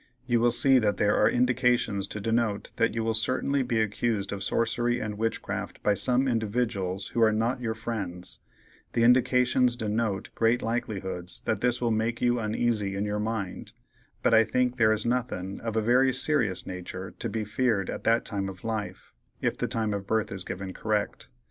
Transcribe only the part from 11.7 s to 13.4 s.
will make you uneasy in your